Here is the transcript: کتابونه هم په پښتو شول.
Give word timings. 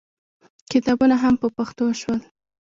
کتابونه 0.71 1.15
هم 1.23 1.33
په 1.41 1.47
پښتو 1.57 1.85
شول. 2.01 2.19